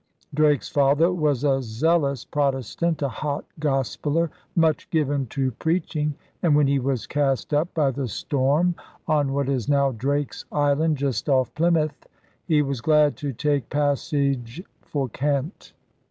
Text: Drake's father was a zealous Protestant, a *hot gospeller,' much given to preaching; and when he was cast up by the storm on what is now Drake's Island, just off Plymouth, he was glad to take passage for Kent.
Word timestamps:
Drake's 0.33 0.67
father 0.67 1.13
was 1.13 1.43
a 1.43 1.61
zealous 1.61 2.25
Protestant, 2.25 3.03
a 3.03 3.07
*hot 3.07 3.45
gospeller,' 3.59 4.31
much 4.55 4.89
given 4.89 5.27
to 5.27 5.51
preaching; 5.51 6.15
and 6.41 6.55
when 6.55 6.65
he 6.65 6.79
was 6.79 7.05
cast 7.05 7.53
up 7.53 7.71
by 7.75 7.91
the 7.91 8.07
storm 8.07 8.73
on 9.07 9.31
what 9.31 9.47
is 9.47 9.69
now 9.69 9.91
Drake's 9.91 10.43
Island, 10.51 10.97
just 10.97 11.29
off 11.29 11.53
Plymouth, 11.53 12.07
he 12.47 12.63
was 12.63 12.81
glad 12.81 13.15
to 13.17 13.31
take 13.31 13.69
passage 13.69 14.63
for 14.81 15.07
Kent. 15.07 15.71